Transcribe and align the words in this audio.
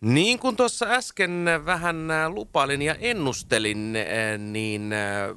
Niin 0.00 0.38
kuin 0.38 0.56
tuossa 0.56 0.86
äsken 0.86 1.46
vähän 1.66 2.08
lupailin 2.28 2.82
ja 2.82 2.94
ennustelin, 2.94 3.94
niin 4.38 4.90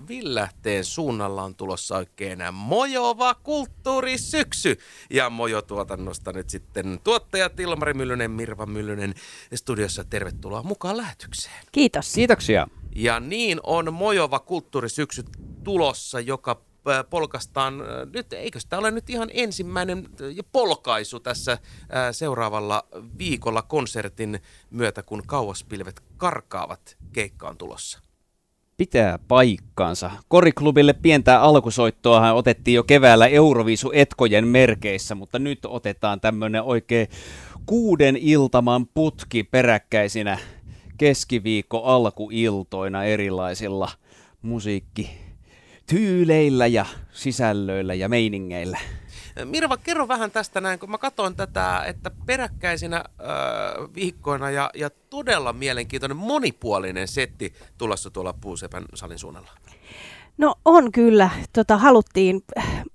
Villähteen 0.07 0.85
suunnalla 0.85 1.43
on 1.43 1.55
tulossa 1.55 1.97
oikein 1.97 2.39
mojova 2.51 3.33
kulttuurisyksy. 3.35 4.77
Ja 5.09 5.29
Mojo-tuotannosta 5.29 6.33
nyt 6.33 6.49
sitten 6.49 6.99
tuottajat 7.03 7.59
Ilmari 7.59 7.93
Myllynen, 7.93 8.31
Mirva 8.31 8.65
Myllynen 8.65 9.13
studiossa. 9.55 10.03
Tervetuloa 10.03 10.63
mukaan 10.63 10.97
lähetykseen. 10.97 11.63
Kiitos. 11.71 12.13
Kiitoksia. 12.13 12.67
Ja 12.95 13.19
niin 13.19 13.59
on 13.63 13.93
mojova 13.93 14.39
kulttuurisyksy 14.39 15.23
tulossa, 15.63 16.19
joka 16.19 16.61
polkastaan 17.09 17.83
nyt, 18.13 18.33
eikö 18.33 18.59
tämä 18.69 18.79
ole 18.79 18.91
nyt 18.91 19.09
ihan 19.09 19.29
ensimmäinen 19.33 20.07
polkaisu 20.51 21.19
tässä 21.19 21.57
seuraavalla 22.11 22.83
viikolla 23.17 23.61
konsertin 23.61 24.39
myötä, 24.69 25.03
kun 25.03 25.23
kauaspilvet 25.27 26.03
karkaavat 26.17 26.97
keikkaan 27.13 27.57
tulossa? 27.57 27.99
Pitää 28.77 29.19
paikkaansa. 29.27 30.11
Koriklubille 30.27 30.93
pientä 30.93 31.41
alkusoittoa 31.41 32.33
otettiin 32.33 32.75
jo 32.75 32.83
keväällä 32.83 33.27
Euroviisu 33.27 33.91
Etkojen 33.93 34.47
merkeissä, 34.47 35.15
mutta 35.15 35.39
nyt 35.39 35.59
otetaan 35.65 36.21
tämmöinen 36.21 36.63
oikein 36.63 37.07
kuuden 37.65 38.17
iltaman 38.17 38.87
putki 38.87 39.43
peräkkäisinä 39.43 40.37
keskiviikko 40.97 41.83
alkuiltoina 41.83 43.03
erilaisilla 43.03 43.89
musiikki 44.41 45.30
tyyleillä 45.91 46.67
ja 46.67 46.85
sisällöillä 47.11 47.93
ja 47.93 48.09
meiningeillä. 48.09 48.79
Mirva, 49.45 49.77
kerro 49.77 50.07
vähän 50.07 50.31
tästä 50.31 50.61
näin, 50.61 50.79
kun 50.79 50.91
mä 50.91 50.97
katsoin 50.97 51.35
tätä, 51.35 51.83
että 51.87 52.11
peräkkäisinä 52.25 52.97
äh, 52.97 53.05
viikkoina 53.95 54.51
ja, 54.51 54.69
ja 54.75 54.89
todella 54.89 55.53
mielenkiintoinen 55.53 56.17
monipuolinen 56.17 57.07
setti 57.07 57.53
tulossa 57.77 58.09
tuolla 58.09 58.33
Puusepän 58.41 58.85
salin 58.93 59.19
suunnalla. 59.19 59.51
No 60.37 60.55
on 60.65 60.91
kyllä. 60.91 61.29
Tota, 61.53 61.77
haluttiin 61.77 62.41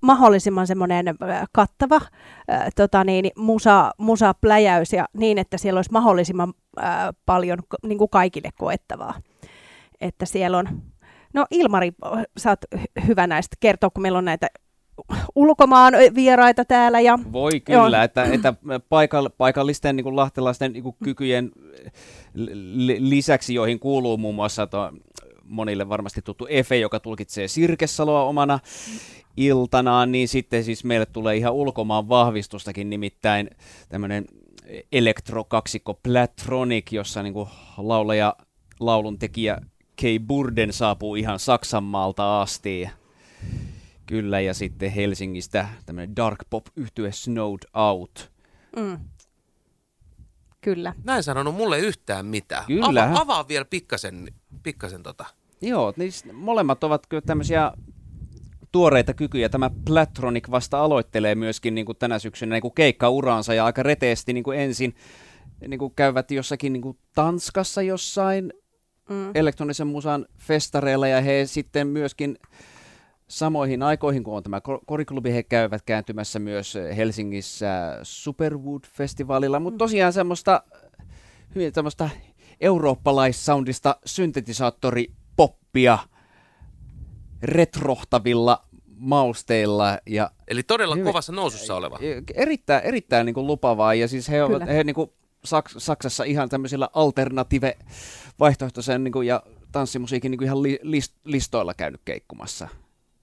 mahdollisimman 0.01 0.67
semmoinen 0.67 1.07
kattava 1.53 1.97
äh, 1.97 2.67
tota 2.77 3.05
niin, 3.05 3.31
musa, 3.37 3.91
musapläjäys 3.99 4.93
ja 4.93 5.07
niin, 5.13 5.39
että 5.39 5.59
siellä 5.59 5.79
olisi 5.79 5.93
mahdollisimman 5.93 6.55
äh, 6.79 6.87
paljon 7.27 7.59
niin 7.83 7.99
kuin 7.99 8.11
kaikille 8.11 8.51
koettavaa. 8.59 9.15
Että 10.01 10.27
siellä 10.27 10.59
on 10.59 10.83
No 11.37 11.47
Ilmari, 11.51 11.93
sä 12.39 12.51
oot 12.51 12.61
hyvä 13.07 13.27
näistä 13.27 13.57
kertoa, 13.61 13.91
kun 13.91 14.03
meillä 14.03 14.19
on 14.19 14.25
näitä 14.25 14.47
ulkomaan 15.35 15.95
vieraita 16.15 16.65
täällä. 16.65 17.01
Ja, 17.01 17.19
Voi 17.33 17.61
kyllä, 17.61 18.05
että, 18.05 18.25
että 18.25 18.55
paikall, 18.89 19.29
paikallisten 19.39 19.97
niin 19.97 20.05
kuin 20.05 20.17
lahtelaisten 20.17 20.73
niin 20.73 20.83
kuin 20.83 20.97
kykyjen 21.05 21.51
lisäksi, 22.99 23.55
joihin 23.55 23.79
kuuluu 23.79 24.17
muun 24.17 24.35
muassa 24.35 24.67
to, 24.67 24.93
monille 25.45 25.89
varmasti 25.89 26.23
tuttu 26.23 26.47
Efe, 26.51 26.77
joka 26.77 27.01
tulkitsee 27.01 27.49
Sirkesaloa 27.49 28.25
omana 28.25 28.59
iltanaan, 29.37 30.13
niin 30.13 30.29
sitten 30.29 30.65
siis 30.65 30.85
meille 30.85 31.07
tulee 31.07 31.37
ihan 31.37 31.53
ulkomaan 31.53 32.09
vahvistustakin, 32.09 32.91
nimittäin 32.91 33.51
tämmöinen 33.89 34.25
elektrokaksikko 34.93 35.95
Platronic, 35.95 36.93
jossa 36.93 37.23
niin 37.23 37.33
kuin 37.33 37.49
laulaja, 37.77 38.37
laulun 38.81 39.19
tekijä 39.19 39.59
Kei 39.97 40.19
Burden 40.19 40.73
saapuu 40.73 41.15
ihan 41.15 41.39
Saksan 41.39 41.85
maalta 41.85 42.41
asti. 42.41 42.89
Kyllä, 44.07 44.41
ja 44.41 44.55
sitten 44.55 44.91
Helsingistä 44.91 45.69
tämmöinen 45.87 46.17
dark 46.17 46.39
pop 46.51 46.67
yhtye 46.77 47.13
Snowed 47.13 47.63
Out. 47.75 48.31
Mm. 48.77 48.99
Kyllä. 50.61 50.95
Mä 51.05 51.17
en 51.17 51.23
sanonut 51.23 51.55
mulle 51.55 51.79
yhtään 51.79 52.27
mitään. 52.27 52.65
Kyllä. 52.67 53.05
Ava, 53.05 53.21
avaa 53.21 53.49
vielä 53.49 53.65
pikkasen, 53.65 54.29
pikkasen 54.63 55.03
tota. 55.03 55.25
Joo, 55.61 55.93
niin 55.97 56.13
molemmat 56.33 56.85
ovat 56.85 57.07
kyllä 57.07 57.23
tämmöisiä 57.27 57.73
tuoreita 58.73 59.15
kykyjä. 59.15 59.49
Tämä 59.49 59.71
Platronic 59.87 60.51
vasta 60.51 60.81
aloittelee 60.81 61.35
myöskin 61.35 61.75
niin 61.75 61.87
kuin 61.87 61.99
tänä 61.99 62.19
syksynä 62.19 62.55
niin 62.55 62.63
kuin 62.63 62.75
keikkauraansa 62.75 63.55
ja 63.55 63.65
aika 63.65 63.83
reteesti 63.83 64.33
niin 64.33 64.45
kuin 64.45 64.59
ensin 64.59 64.95
niin 65.69 65.79
kuin 65.79 65.95
käyvät 65.97 66.31
jossakin 66.31 66.73
niin 66.73 66.83
kuin 66.83 66.99
Tanskassa 67.15 67.83
jossain 67.83 68.53
mm. 69.09 69.31
elektronisen 69.35 69.87
musan 69.87 70.27
festareilla 70.39 71.09
ja 71.09 71.21
he 71.21 71.43
sitten 71.47 71.87
myöskin 71.87 72.39
samoihin 73.29 73.83
aikoihin, 73.83 74.25
kun 74.25 74.37
on 74.37 74.43
tämä 74.43 74.61
koriklubi, 74.87 75.33
he 75.33 75.43
käyvät 75.43 75.83
kääntymässä 75.83 76.39
myös 76.39 76.79
Helsingissä 76.97 77.99
Superwood-festivaalilla, 78.03 79.61
mutta 79.61 79.75
mm. 79.75 79.79
tosiaan 79.79 80.13
semmoista 80.13 80.63
hyvin 81.55 81.73
tämmöistä 81.73 82.11
eurooppalaissoundista 82.61 83.97
syntetisaattoripoppia 84.05 85.99
retrohtavilla 87.43 88.67
mausteilla. 88.97 89.99
Ja 90.07 90.31
Eli 90.49 90.63
todella 90.63 90.95
hyvin, 90.95 91.07
kovassa 91.07 91.33
nousussa 91.33 91.75
oleva. 91.75 91.99
Erittäin, 92.35 92.85
erittäin 92.85 93.27
niin 93.27 93.35
kuin 93.35 93.47
lupavaa 93.47 93.95
ja 93.95 94.09
siis 94.09 94.29
he, 94.29 94.43
ovat, 94.43 94.67
he 94.67 94.85
niin 94.85 94.95
kuin 94.95 95.11
Saks- 95.47 95.75
Saksassa 95.79 96.25
ihan 96.25 96.49
tämmöisillä 96.49 96.89
alternative 96.93 97.79
vaihtoehtoisen 98.39 99.05
niin 99.05 99.13
kuin, 99.13 99.27
ja 99.27 99.43
tanssimusiikin 99.73 100.31
niin 100.31 100.39
kuin 100.39 100.47
ihan 100.47 100.63
li- 100.63 100.81
list- 100.83 101.21
listoilla 101.25 101.75
käynyt 101.75 102.01
keikkumassa. 102.05 102.69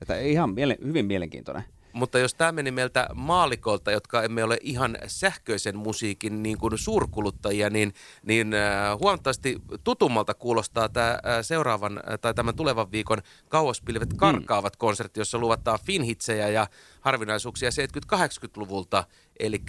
Että 0.01 0.19
ihan 0.19 0.49
miele- 0.49 0.77
hyvin 0.85 1.05
mielenkiintoinen. 1.05 1.63
Mutta 1.93 2.19
jos 2.19 2.33
tämä 2.33 2.51
meni 2.51 2.71
meiltä 2.71 3.07
maalikolta, 3.13 3.91
jotka 3.91 4.23
emme 4.23 4.43
ole 4.43 4.57
ihan 4.61 4.97
sähköisen 5.07 5.77
musiikin 5.77 6.43
niin 6.43 6.57
kuin 6.57 6.77
suurkuluttajia, 6.77 7.69
niin, 7.69 7.93
niin 8.25 8.53
äh, 8.53 8.99
huomattavasti 8.99 9.61
tutummalta 9.83 10.33
kuulostaa 10.33 10.89
tämä 10.89 11.11
äh, 11.11 11.19
seuraavan 11.41 11.97
äh, 11.97 12.19
tai 12.21 12.33
tämän 12.33 12.55
tulevan 12.55 12.91
viikon 12.91 13.21
kauaspilvet 13.49 14.09
mm. 14.09 14.17
karkaavat 14.17 14.73
mm. 14.73 14.77
konsertti, 14.77 15.19
jossa 15.19 15.37
luvataan 15.37 15.79
finhitsejä 15.85 16.49
ja 16.49 16.67
harvinaisuuksia 17.01 17.69
70-80-luvulta. 17.69 19.03
Eli 19.39 19.61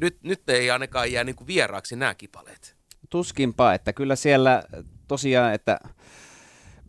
nyt, 0.00 0.18
nyt 0.22 0.48
ei 0.48 0.70
ainakaan 0.70 1.12
jää 1.12 1.24
niin 1.24 1.36
kuin 1.36 1.46
vieraaksi 1.46 1.96
nämä 1.96 2.14
kipaleet. 2.14 2.76
Tuskinpa, 3.10 3.74
että 3.74 3.92
kyllä 3.92 4.16
siellä 4.16 4.62
tosiaan, 5.08 5.54
että 5.54 5.80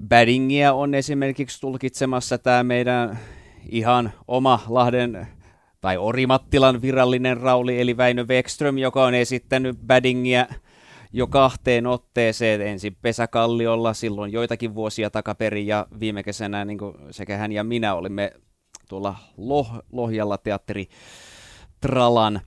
Baddingia 0.07 0.73
on 0.73 0.93
esimerkiksi 0.93 1.61
tulkitsemassa 1.61 2.37
tämä 2.37 2.63
meidän 2.63 3.19
ihan 3.69 4.13
oma 4.27 4.59
Lahden 4.67 5.27
tai 5.81 5.97
Orimattilan 5.97 6.81
virallinen 6.81 7.37
rauli, 7.37 7.81
eli 7.81 7.97
Väinö 7.97 8.23
Wekström, 8.23 8.77
joka 8.77 9.05
on 9.05 9.13
esittänyt 9.13 9.77
Baddingia 9.87 10.47
jo 11.13 11.27
kahteen 11.27 11.87
otteeseen, 11.87 12.61
ensin 12.61 12.97
Pesäkalliolla 13.01 13.93
silloin 13.93 14.31
joitakin 14.31 14.75
vuosia 14.75 15.09
takaperin 15.09 15.67
ja 15.67 15.87
viime 15.99 16.23
kesänä 16.23 16.65
niin 16.65 16.79
sekä 17.11 17.37
hän 17.37 17.51
ja 17.51 17.63
minä 17.63 17.93
olimme 17.93 18.31
tuolla 18.89 19.15
Loh- 19.37 19.83
Lohjalla 19.91 20.37
teatteri 20.37 20.87
Tralan 21.81 22.41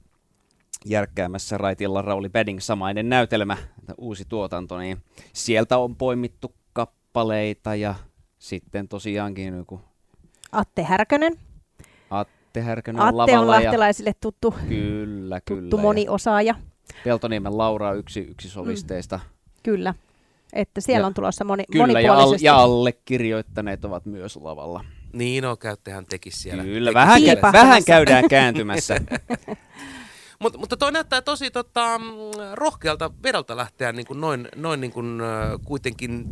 järkkäämässä 0.85 1.59
raitilla 1.59 2.03
Rauli 2.03 2.29
Badding 2.29 2.61
samainen 2.61 3.09
näytelmä, 3.09 3.57
uusi 3.99 4.25
tuotanto, 4.29 4.79
niin 4.79 4.97
sieltä 5.33 5.79
on 5.79 5.97
poimittu 5.97 6.55
kappaleita 6.73 7.75
ja 7.75 7.95
sitten 8.39 8.89
tosiaankin 8.89 9.57
joku... 9.57 9.81
Atte 10.53 10.83
Härkönen. 10.83 11.39
Atte 12.11 12.61
Härkönen 12.61 13.03
Atte 13.03 13.39
on 13.39 13.39
on 13.39 13.47
lahtelaisille 13.47 14.13
tuttu, 14.21 14.55
kyllä, 14.69 15.41
tuttu 15.41 15.77
kyllä. 15.77 15.83
moniosaaja. 15.83 16.55
Peltoniemen 17.05 17.59
Laura 17.59 17.93
yksi, 17.93 18.21
yksi 18.21 18.49
solisteista. 18.49 19.17
Mm. 19.17 19.31
Kyllä, 19.63 19.95
että 20.53 20.81
siellä 20.81 21.03
ja, 21.03 21.07
on 21.07 21.15
tulossa 21.15 21.45
moni, 21.45 21.65
kyllä, 21.73 21.87
monipuolisesti. 21.87 22.47
Ja, 22.47 22.55
al, 22.55 22.59
ja 22.59 22.65
allekirjoittaneet 22.65 23.85
ovat 23.85 24.07
myös 24.07 24.37
lavalla. 24.37 24.85
Niin, 25.13 25.43
no 25.43 25.57
käyttehän 25.57 26.07
teki 26.07 26.31
siellä. 26.31 26.63
Kyllä, 26.63 26.95
vähän, 26.95 27.23
kä- 27.23 27.53
vähän 27.53 27.85
käydään 27.85 28.29
kääntymässä. 28.29 28.97
Mut, 30.45 30.57
mutta 30.59 30.77
toi 30.77 30.93
näyttää 30.93 31.23
tosi 31.23 31.51
tota, 31.51 32.01
rohkealta 32.53 33.11
vedolta 33.23 33.57
lähteä 33.57 33.93
niin 33.93 34.07
kuin 34.07 34.21
noin, 34.21 34.49
noin 34.57 34.81
niin 34.81 34.93
kuin, 34.93 35.21
kuitenkin 35.65 36.25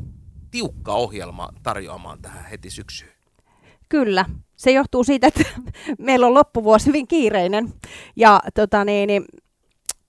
tiukka 0.50 0.92
ohjelma 0.92 1.48
tarjoamaan 1.62 2.22
tähän 2.22 2.44
heti 2.44 2.70
syksyyn. 2.70 3.12
Kyllä. 3.88 4.24
Se 4.56 4.70
johtuu 4.70 5.04
siitä, 5.04 5.26
että 5.26 5.44
meillä 5.98 6.26
on 6.26 6.34
loppuvuosi 6.34 6.86
hyvin 6.86 7.08
kiireinen. 7.08 7.72
Ja 8.16 8.40
tota, 8.54 8.84
niin, 8.84 9.06
niin, 9.06 9.24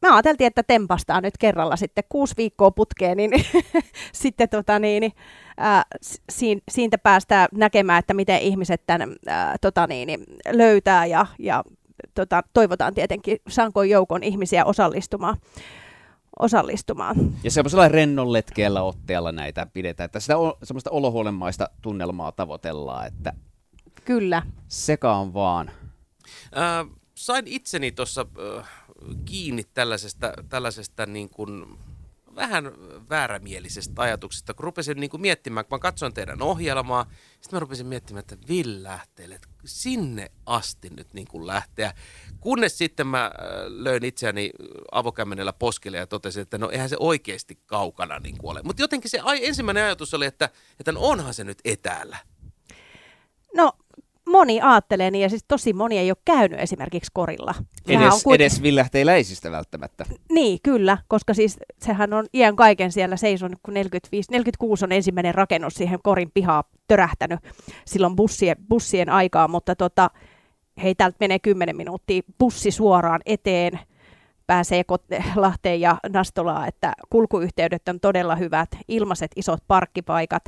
mä 0.01 0.13
ajateltiin, 0.15 0.47
että 0.47 0.63
tempastaa 0.63 1.21
nyt 1.21 1.37
kerralla 1.39 1.75
sitten 1.75 2.03
kuusi 2.09 2.33
viikkoa 2.37 2.71
putkeen, 2.71 3.17
niin 3.17 3.31
sitten 4.13 4.49
tota, 4.49 4.79
niin, 4.79 5.01
niin, 5.01 5.13
ää, 5.57 5.83
siitä 6.71 6.97
päästään 6.97 7.47
näkemään, 7.53 7.99
että 7.99 8.13
miten 8.13 8.39
ihmiset 8.39 8.83
tämän 8.85 9.15
ää, 9.27 9.55
tota, 9.61 9.87
niin, 9.87 10.07
niin, 10.07 10.23
löytää 10.51 11.05
ja, 11.05 11.25
ja 11.39 11.63
tota, 12.15 12.43
toivotaan 12.53 12.93
tietenkin 12.93 13.37
sankoin 13.47 13.89
joukon 13.89 14.23
ihmisiä 14.23 14.65
osallistumaan 14.65 15.37
osallistumaan. 16.39 17.15
Ja 17.43 17.51
semmoisella 17.51 17.87
rennon 17.87 18.33
letkeällä 18.33 18.83
otteella 18.83 19.31
näitä 19.31 19.67
pidetään, 19.73 20.05
että 20.05 20.19
sitä 20.19 20.37
on, 20.37 20.53
semmoista 20.63 20.89
olohuolemaista 20.89 21.69
tunnelmaa 21.81 22.31
tavoitellaan, 22.31 23.07
että 23.07 23.33
Kyllä. 24.05 24.41
Sekaan 24.67 25.33
vaan. 25.33 25.71
Äh, 26.57 26.87
sain 27.15 27.47
itseni 27.47 27.91
tuossa 27.91 28.25
äh, 28.57 28.69
kiinni 29.25 29.63
tällaisesta, 29.73 30.33
tällaisesta 30.49 31.05
niin 31.05 31.29
kuin 31.29 31.77
vähän 32.35 32.71
väärämielisestä 33.09 34.01
ajatuksesta, 34.01 34.53
kun 34.53 34.63
rupesin 34.63 34.99
niin 34.99 35.09
kuin 35.09 35.21
miettimään, 35.21 35.65
kun 35.65 35.75
mä 35.75 35.79
katsoin 35.79 36.13
teidän 36.13 36.41
ohjelmaa, 36.41 37.05
sitten 37.41 37.55
mä 37.55 37.59
rupesin 37.59 37.87
miettimään, 37.87 38.19
että 38.19 38.47
Ville 38.47 38.83
lähtee, 38.83 39.25
että 39.25 39.47
sinne 39.65 40.31
asti 40.45 40.89
nyt 40.89 41.13
niin 41.13 41.27
kuin 41.27 41.47
lähteä. 41.47 41.93
Kunnes 42.39 42.77
sitten 42.77 43.07
mä 43.07 43.25
äh, 43.25 43.31
löin 43.67 44.05
itseäni 44.05 44.51
avokämmenellä 44.91 45.53
poskelle 45.53 45.97
ja 45.97 46.07
totesin, 46.07 46.41
että 46.41 46.57
no 46.57 46.69
eihän 46.69 46.89
se 46.89 46.97
oikeasti 46.99 47.59
kaukana 47.65 48.19
niin 48.19 48.37
kuin 48.37 48.51
ole. 48.51 48.61
Mutta 48.63 48.83
jotenkin 48.83 49.11
se 49.11 49.21
ensimmäinen 49.41 49.83
ajatus 49.83 50.13
oli, 50.13 50.25
että, 50.25 50.49
että 50.79 50.91
no 50.91 50.99
onhan 51.01 51.33
se 51.33 51.43
nyt 51.43 51.59
etäällä. 51.65 52.17
No 53.55 53.73
moni 54.29 54.61
ajattelee 54.61 55.11
niin, 55.11 55.21
ja 55.21 55.29
siis 55.29 55.45
tosi 55.47 55.73
moni 55.73 55.97
ei 55.97 56.11
ole 56.11 56.17
käynyt 56.25 56.59
esimerkiksi 56.59 57.11
korilla. 57.13 57.55
Edes, 57.87 58.23
kuit... 58.23 58.41
edes 58.41 58.61
villlähteiläisistä 58.61 59.51
välttämättä. 59.51 60.05
Niin, 60.31 60.59
kyllä, 60.63 60.97
koska 61.07 61.33
siis 61.33 61.57
sehän 61.79 62.13
on 62.13 62.25
iän 62.33 62.55
kaiken 62.55 62.91
siellä 62.91 63.17
seisonut, 63.17 63.59
kun 63.63 63.73
45, 63.73 64.31
46 64.31 64.85
on 64.85 64.91
ensimmäinen 64.91 65.35
rakennus 65.35 65.73
siihen 65.73 65.99
korin 66.03 66.31
pihaa 66.33 66.63
törähtänyt 66.87 67.39
silloin 67.85 68.15
bussien, 68.15 68.55
bussien 68.69 69.09
aikaa, 69.09 69.47
mutta 69.47 69.75
tota, 69.75 70.09
hei, 70.83 70.95
täältä 70.95 71.17
menee 71.19 71.39
10 71.39 71.75
minuuttia 71.75 72.21
bussi 72.39 72.71
suoraan 72.71 73.21
eteen, 73.25 73.79
pääsee 74.47 74.83
Lahteen 75.35 75.81
ja 75.81 75.97
Nastolaan, 76.09 76.67
että 76.67 76.93
kulkuyhteydet 77.09 77.87
on 77.87 77.99
todella 77.99 78.35
hyvät, 78.35 78.69
ilmaiset 78.87 79.31
isot 79.35 79.59
parkkipaikat, 79.67 80.43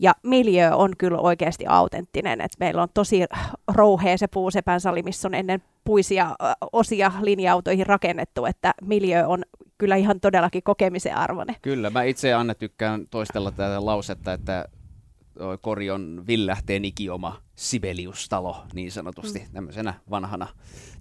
ja 0.00 0.12
miljö 0.22 0.76
on 0.76 0.92
kyllä 0.98 1.18
oikeasti 1.18 1.64
autenttinen, 1.68 2.40
että 2.40 2.56
meillä 2.60 2.82
on 2.82 2.88
tosi 2.94 3.24
rouhea 3.68 4.18
se 4.18 4.26
puusepän 4.26 4.80
sali, 4.80 5.02
missä 5.02 5.28
on 5.28 5.34
ennen 5.34 5.62
puisia 5.84 6.36
osia 6.72 7.12
linja-autoihin 7.22 7.86
rakennettu, 7.86 8.44
että 8.44 8.74
miljö 8.82 9.28
on 9.28 9.42
kyllä 9.78 9.96
ihan 9.96 10.20
todellakin 10.20 10.62
kokemisen 10.62 11.16
arvoinen. 11.16 11.56
Kyllä, 11.62 11.90
mä 11.90 12.02
itse 12.02 12.34
Anne 12.34 12.54
tykkään 12.54 13.06
toistella 13.10 13.50
tätä 13.50 13.86
lausetta, 13.86 14.32
että 14.32 14.64
kori 15.60 15.90
on 15.90 16.24
villähteen 16.26 16.84
ikioma 16.84 17.42
Sibelius-talo 17.54 18.56
niin 18.74 18.92
sanotusti, 18.92 19.38
mm. 19.38 19.52
tämmöisenä 19.52 19.94
vanhana 20.10 20.46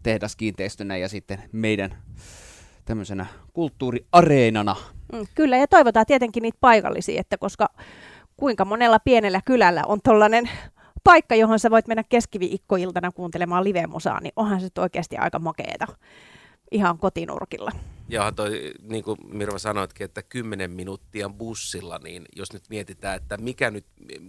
tehdaskiinteistönä 0.04 0.98
ja 0.98 1.10
sitten 1.10 1.44
meidän 1.52 1.98
tämmöisenä 2.86 3.26
kulttuuriareenana. 3.54 4.76
Mm, 5.14 5.26
kyllä, 5.36 5.58
ja 5.58 5.68
toivotaan 5.68 6.06
tietenkin 6.06 6.44
niitä 6.44 6.58
paikallisia, 6.62 7.20
että 7.20 7.38
koska 7.38 7.70
kuinka 8.38 8.66
monella 8.66 9.00
pienellä 9.00 9.42
kylällä 9.45 9.84
on 9.88 10.00
tuollainen 10.04 10.50
paikka, 11.04 11.36
johon 11.36 11.60
sä 11.60 11.72
voit 11.72 11.88
mennä 11.88 12.04
keskiviikkoiltana 12.04 13.12
kuuntelemaan 13.12 13.63
live-musaa, 13.63 14.22
niin 14.22 14.34
onhan 14.36 14.62
se 14.62 14.69
oikeasti 14.78 15.18
aika 15.18 15.39
makeeta 15.39 15.88
ihan 16.72 16.98
kotinurkilla. 16.98 17.72
Ja 18.10 18.31
toi, 18.31 18.74
niin 18.81 19.04
kuin 19.04 19.18
Mirva 19.34 19.57
sanoitkin, 19.57 20.06
että 20.06 20.24
10 20.24 20.72
minuuttia 20.72 21.30
bussilla, 21.30 22.00
niin 22.04 22.25
jos 22.36 22.54
nyt 22.54 22.63
mietitään, 22.69 23.16
että 23.16 23.38
mikä 23.38 23.72
nyt, 23.72 23.86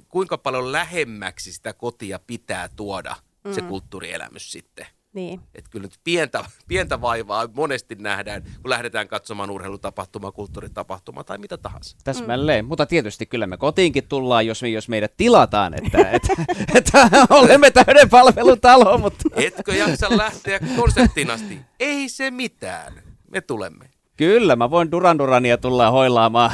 kuinka 0.08 0.38
paljon 0.38 0.72
lähemmäksi 0.72 1.52
sitä 1.52 1.72
kotia 1.72 2.18
pitää 2.26 2.68
tuoda 2.76 3.16
mm. 3.44 3.52
se 3.52 3.62
kulttuurielämys 3.62 4.52
sitten. 4.52 4.86
Niin. 5.14 5.40
Että 5.54 5.70
kyllä 5.70 5.82
nyt 5.82 5.98
pientä, 6.04 6.44
pientä 6.68 7.00
vaivaa 7.00 7.48
monesti 7.54 7.94
nähdään, 7.94 8.42
kun 8.42 8.70
lähdetään 8.70 9.08
katsomaan 9.08 9.50
urheilutapahtuma, 9.50 10.32
kulttuuritapahtuma 10.32 11.24
tai 11.24 11.38
mitä 11.38 11.56
tahansa. 11.56 11.96
Täsmälleen, 12.04 12.64
mm. 12.64 12.68
mutta 12.68 12.86
tietysti 12.86 13.26
kyllä 13.26 13.46
me 13.46 13.56
kotiinkin 13.56 14.08
tullaan, 14.08 14.46
jos, 14.46 14.62
me, 14.62 14.68
jos 14.68 14.88
meidät 14.88 15.12
tilataan, 15.16 15.74
että, 15.74 15.98
että, 16.16 16.32
että 16.74 17.08
olemme 17.30 17.70
täyden 17.70 18.10
palvelutalo. 18.10 18.98
Mutta... 18.98 19.28
Etkö 19.34 19.74
jaksa 19.74 20.16
lähteä 20.16 20.60
konserttiin 20.76 21.30
asti? 21.30 21.58
Ei 21.80 22.08
se 22.08 22.30
mitään, 22.30 23.02
me 23.30 23.40
tulemme. 23.40 23.90
Kyllä, 24.16 24.56
mä 24.56 24.70
voin 24.70 24.90
Duran 24.90 25.18
Durania 25.18 25.58
tulla 25.58 25.90
hoilaamaan 25.90 26.52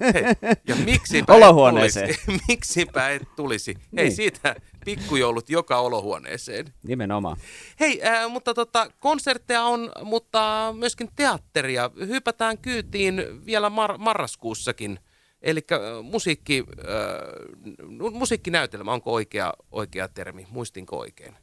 Hei, 0.00 0.58
ja 0.68 0.76
miksipä 0.76 1.34
olohuoneeseen. 1.34 2.10
Et 2.10 2.16
tulisi, 2.26 2.42
miksipä 2.48 3.10
et 3.10 3.22
tulisi? 3.36 3.74
Niin. 3.74 3.84
Hei, 3.96 4.10
siitä 4.10 4.56
pikkujoulut 4.86 5.50
joka 5.50 5.78
olohuoneeseen. 5.78 6.66
Nimenomaan. 6.84 7.36
Hei, 7.80 8.02
äh, 8.02 8.30
mutta 8.30 8.54
tota, 8.54 8.90
konsertteja 9.00 9.62
on, 9.62 9.92
mutta 10.04 10.74
myöskin 10.78 11.08
teatteria. 11.16 11.90
Hypätään 11.98 12.58
kyytiin 12.58 13.46
vielä 13.46 13.68
mar- 13.68 13.98
marraskuussakin. 13.98 14.98
Eli 15.42 15.60
äh, 15.72 15.78
musiikki, 16.02 16.64
äh, 16.78 18.12
musiikkinäytelmä, 18.12 18.92
onko 18.92 19.12
oikea, 19.12 19.52
oikea 19.72 20.08
termi? 20.08 20.46
Muistinko 20.50 20.98
oikein? 20.98 21.36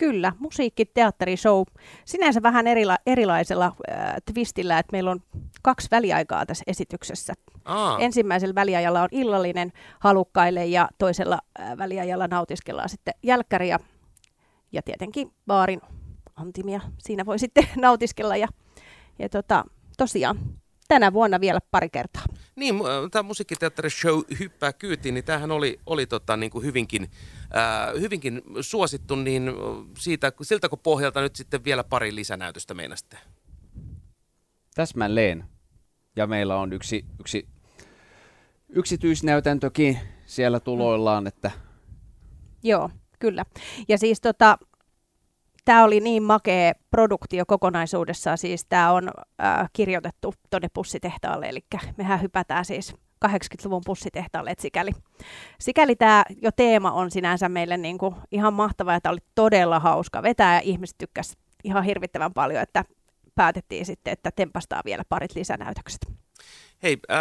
Kyllä, 0.00 0.32
musiikki, 0.38 0.84
teatteri, 0.84 1.36
show. 1.36 1.62
Sinänsä 2.04 2.42
vähän 2.42 2.66
erila- 2.66 3.02
erilaisella 3.06 3.64
äh, 3.66 4.14
twistillä, 4.32 4.78
että 4.78 4.92
meillä 4.92 5.10
on 5.10 5.20
kaksi 5.62 5.88
väliaikaa 5.90 6.46
tässä 6.46 6.64
esityksessä. 6.66 7.34
Aa. 7.64 7.98
Ensimmäisellä 7.98 8.54
väliajalla 8.54 9.02
on 9.02 9.08
illallinen 9.12 9.72
halukkaille 9.98 10.66
ja 10.66 10.88
toisella 10.98 11.38
äh, 11.60 11.78
väliajalla 11.78 12.26
nautiskellaan 12.28 12.88
sitten 12.88 13.14
jälkkäriä 13.22 13.78
ja 14.72 14.82
tietenkin 14.82 15.32
baarin 15.46 15.80
antimia. 16.36 16.80
Siinä 16.98 17.26
voi 17.26 17.38
sitten 17.38 17.66
nautiskella 17.76 18.36
ja, 18.36 18.48
ja 19.18 19.28
tota, 19.28 19.64
tosiaan 19.96 20.38
tänä 20.90 21.12
vuonna 21.12 21.40
vielä 21.40 21.60
pari 21.70 21.90
kertaa. 21.90 22.22
Niin, 22.56 22.74
tämä 23.10 23.22
musiikkiteatterishow 23.22 24.20
Hyppää 24.40 24.72
kyytiin, 24.72 25.14
niin 25.14 25.24
tämähän 25.24 25.50
oli, 25.50 25.80
oli 25.86 26.06
tota, 26.06 26.36
niin 26.36 26.50
kuin 26.50 26.64
hyvinkin, 26.64 27.10
äh, 27.56 28.00
hyvinkin 28.00 28.42
suosittu, 28.60 29.16
niin 29.16 29.52
siitä, 29.98 30.32
siltä 30.42 30.68
kun 30.68 30.78
pohjalta 30.78 31.20
nyt 31.20 31.36
sitten 31.36 31.64
vielä 31.64 31.84
pari 31.84 32.14
lisänäytöstä 32.14 32.74
meinasitte? 32.74 33.18
Täsmälleen. 34.74 35.44
Ja 36.16 36.26
meillä 36.26 36.56
on 36.56 36.72
yksi, 36.72 37.04
yksi 37.20 37.48
yksityisnäytäntökin 38.68 39.98
siellä 40.26 40.60
tuloillaan, 40.60 41.26
että... 41.26 41.50
Joo, 42.62 42.90
kyllä. 43.18 43.44
Ja 43.88 43.98
siis 43.98 44.20
tota, 44.20 44.58
tämä 45.64 45.84
oli 45.84 46.00
niin 46.00 46.22
makea 46.22 46.72
produktio 46.90 47.46
kokonaisuudessaan, 47.46 48.38
siis 48.38 48.64
tämä 48.68 48.92
on 48.92 49.10
äh, 49.42 49.70
kirjoitettu 49.72 50.34
tuonne 50.50 50.68
pussitehtaalle, 50.74 51.48
eli 51.48 51.60
mehän 51.96 52.22
hypätään 52.22 52.64
siis 52.64 52.94
80-luvun 53.26 53.82
pussitehtaalle, 53.86 54.50
että 54.50 54.62
sikäli, 54.62 54.90
sikäli 55.60 55.96
tämä 55.96 56.24
jo 56.42 56.52
teema 56.52 56.92
on 56.92 57.10
sinänsä 57.10 57.48
meille 57.48 57.76
niin 57.76 57.98
kuin 57.98 58.14
ihan 58.32 58.54
mahtava, 58.54 58.94
että 58.94 59.10
oli 59.10 59.18
todella 59.34 59.78
hauska 59.78 60.22
vetää 60.22 60.54
ja 60.54 60.60
ihmiset 60.60 60.98
tykkäsivät 60.98 61.38
ihan 61.64 61.84
hirvittävän 61.84 62.32
paljon, 62.32 62.62
että 62.62 62.84
päätettiin 63.34 63.86
sitten, 63.86 64.12
että 64.12 64.30
tempastaa 64.30 64.82
vielä 64.84 65.02
parit 65.08 65.34
lisänäytökset. 65.34 66.00
Hei, 66.82 66.96
äh, 67.10 67.18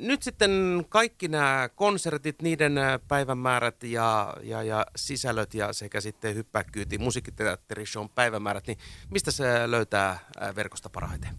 nyt 0.00 0.22
sitten 0.22 0.84
kaikki 0.88 1.28
nämä 1.28 1.68
konsertit, 1.74 2.42
niiden 2.42 2.72
päivämäärät 3.08 3.82
ja, 3.82 4.34
ja, 4.42 4.62
ja 4.62 4.86
sisällöt 4.96 5.54
ja 5.54 5.72
sekä 5.72 6.00
sitten 6.00 6.34
hyppääkyyti, 6.34 6.98
musiikkiteatterishown 6.98 8.08
päivämäärät, 8.08 8.66
niin 8.66 8.78
mistä 9.10 9.30
se 9.30 9.70
löytää 9.70 10.18
verkosta 10.56 10.90
parhaiten? 10.90 11.30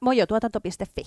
mojotuotanto.fi. 0.00 1.04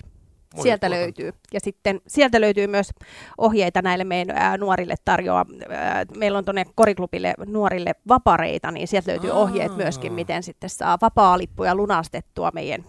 Sieltä 0.62 0.90
löytyy. 0.90 1.34
Ja 1.54 1.60
sitten 1.60 2.02
sieltä 2.08 2.42
löytyy 2.42 2.68
myös 2.68 2.90
ohjeita 3.38 3.82
näille 3.82 4.04
meidän 4.04 4.38
ää, 4.38 4.58
nuorille 4.58 4.96
tarjoa. 5.06 5.46
Ää, 5.70 6.06
meillä 6.18 6.38
on 6.38 6.46
tuonne 6.46 6.66
koriklubille 6.76 7.34
nuorille 7.46 7.96
vapareita, 8.08 8.72
niin 8.72 8.88
sieltä 8.88 9.12
löytyy 9.12 9.32
Aa. 9.32 9.38
ohjeet 9.38 9.76
myöskin, 9.78 10.14
miten 10.14 10.44
sitten 10.44 10.70
saa 10.70 10.98
vapaa-lippuja 11.02 11.76
lunastettua 11.76 12.52
meidän 12.54 12.86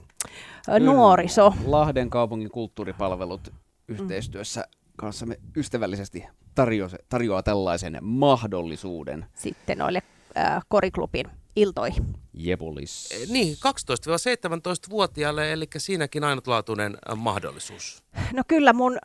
nuoriso. 0.80 1.54
Lahden 1.64 2.11
kaupungin 2.11 2.50
kulttuuripalvelut 2.50 3.52
yhteistyössä 3.88 4.64
kanssamme 4.97 5.38
ystävällisesti 5.56 6.26
tarjoaa, 6.54 6.90
tarjoaa 7.09 7.42
tällaisen 7.42 7.99
mahdollisuuden. 8.02 9.26
Sitten 9.35 9.78
noille 9.78 10.02
äh, 10.37 10.62
koriklubin 10.68 11.26
iltoihin. 11.56 12.06
Jebulis. 12.33 13.09
Eh, 13.12 13.28
niin, 13.28 13.54
12-17-vuotiaalle, 13.54 15.52
eli 15.52 15.66
siinäkin 15.76 16.25
ainutlaatuinen 16.25 16.97
mahdollisuus. 17.16 18.02
No 18.33 18.42
kyllä 18.49 18.73
mun 18.73 18.99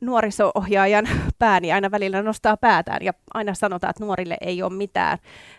nuoriso-ohjaajan 0.00 1.08
pääni 1.38 1.72
aina 1.72 1.90
välillä 1.90 2.22
nostaa 2.22 2.56
päätään 2.56 3.04
ja 3.04 3.12
aina 3.34 3.54
sanotaan, 3.54 3.90
että 3.90 4.04
nuorille 4.04 4.36
ei 4.40 4.62
ole 4.62 4.72
mitään. 4.72 5.18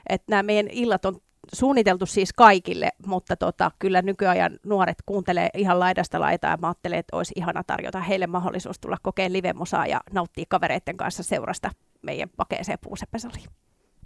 Että 0.10 0.26
nämä 0.30 0.44
meidän 0.44 0.68
illat 0.72 1.06
on 1.06 1.22
suunniteltu 1.54 2.06
siis 2.06 2.34
kaikille, 2.34 2.92
mutta 3.06 3.36
tota, 3.36 3.72
kyllä 3.80 4.02
nykyajan 4.02 4.60
nuoret 4.64 4.98
kuuntelee 5.06 5.50
ihan 5.58 5.80
laidasta 5.80 6.20
laitaa 6.20 6.52
ja 6.52 6.58
mä 6.58 6.68
ajattelen, 6.68 7.00
että 7.00 7.18
olisi 7.18 7.34
ihana 7.36 7.64
tarjota 7.64 8.00
heille 8.00 8.28
mahdollisuus 8.28 8.80
tulla 8.80 8.98
kokeen 9.04 9.34
live-musaa 9.34 9.88
ja 9.88 10.02
nauttia 10.12 10.46
kavereiden 10.50 10.98
kanssa 10.98 11.24
seurasta 11.24 11.72
meidän 12.02 12.30
pakeeseen 12.38 12.80
puusepesaliin. 12.82 13.50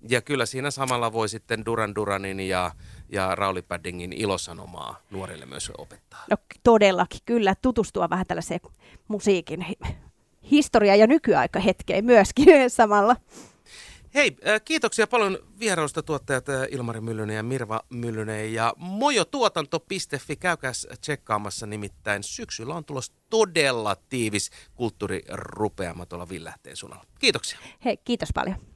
Ja 0.09 0.21
kyllä 0.21 0.45
siinä 0.45 0.71
samalla 0.71 1.13
voi 1.13 1.29
sitten 1.29 1.65
Duran 1.65 1.95
Duranin 1.95 2.39
ja, 2.39 2.71
ja 3.09 3.35
Rauli 3.35 3.61
Paddingin 3.61 4.13
ilosanomaa 4.13 4.95
nuorille 5.11 5.45
myös 5.45 5.71
opettaa. 5.77 6.23
No 6.31 6.37
todellakin, 6.63 7.19
kyllä. 7.25 7.55
Tutustua 7.61 8.09
vähän 8.09 8.25
tällaiseen 8.27 8.59
musiikin 9.07 9.65
historia- 10.51 10.95
ja 10.95 11.07
nykyaika 11.07 11.59
hetkeen 11.59 12.05
myöskin 12.05 12.47
samalla. 12.69 13.15
Hei, 14.15 14.37
äh, 14.47 14.61
kiitoksia 14.65 15.07
paljon 15.07 15.37
vierailusta 15.59 16.03
tuottajat 16.03 16.49
äh, 16.49 16.67
Ilmari 16.71 17.01
Myllynen 17.01 17.35
ja 17.35 17.43
Mirva 17.43 17.81
Myllynen 17.89 18.53
ja 18.53 18.73
mojotuotanto.fi. 18.77 20.35
Käykääs 20.39 20.87
tsekkaamassa 21.01 21.67
nimittäin 21.67 22.23
syksyllä 22.23 22.75
on 22.75 22.85
tulos 22.85 23.11
todella 23.29 23.95
tiivis 24.09 24.51
kulttuurirupeama 24.75 26.05
tuolla 26.05 26.29
Villähteen 26.29 26.77
suunnalla. 26.77 27.05
Kiitoksia. 27.19 27.59
Hei, 27.85 27.97
kiitos 27.97 28.29
paljon. 28.33 28.72